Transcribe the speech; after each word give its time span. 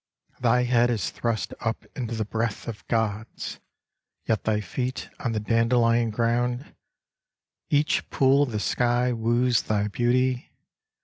Thy 0.39 0.63
head 0.63 0.89
is 0.89 1.11
thrust 1.11 1.53
up 1.59 1.85
into 1.95 2.15
the 2.15 2.25
breath 2.25 2.67
of 2.67 2.87
gods, 2.87 3.59
Yet 4.25 4.45
thy 4.45 4.59
feet 4.59 5.11
on 5.19 5.33
the 5.33 5.39
dandelion 5.39 6.09
ground; 6.09 6.73
Each 7.69 8.09
pool 8.09 8.41
of 8.41 8.51
the 8.51 8.59
sky 8.59 9.13
woos 9.13 9.61
thy 9.61 9.89
beauty. 9.89 10.51